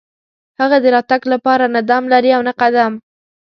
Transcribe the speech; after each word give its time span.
هغه 0.59 0.77
د 0.83 0.85
راتګ 0.95 1.21
لپاره 1.33 1.65
نه 1.75 1.81
دم 1.89 2.03
لري 2.13 2.31
او 2.37 2.41
نه 2.47 2.53
قدم. 2.61 2.93